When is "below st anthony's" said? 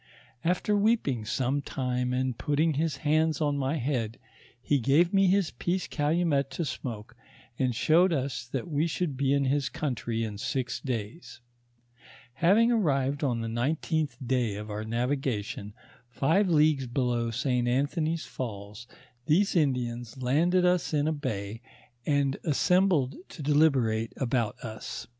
16.87-18.25